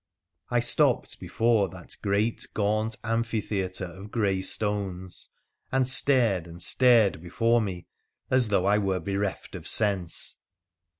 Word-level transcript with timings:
I 0.49 0.61
stopped 0.61 1.19
before 1.19 1.69
that 1.69 1.95
great 2.01 2.47
gaunt 2.55 2.95
amphitheatre 3.03 3.85
of 3.85 4.09
grey 4.09 4.41
stones 4.41 5.29
and 5.71 5.87
stared 5.87 6.47
and 6.47 6.59
stared 6.59 7.21
before 7.21 7.61
me 7.61 7.85
as 8.31 8.47
though 8.47 8.65
I 8.65 8.79
were 8.79 8.99
bereft 8.99 9.53
of 9.53 9.67
sense. 9.67 10.37